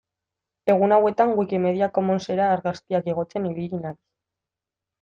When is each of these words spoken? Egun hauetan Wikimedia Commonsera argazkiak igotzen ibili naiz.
Egun 0.73 0.95
hauetan 0.95 1.33
Wikimedia 1.41 1.91
Commonsera 1.99 2.49
argazkiak 2.55 3.13
igotzen 3.15 3.49
ibili 3.53 3.85
naiz. 3.87 3.97